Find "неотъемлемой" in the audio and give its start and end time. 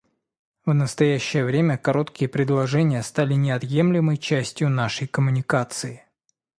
3.35-4.17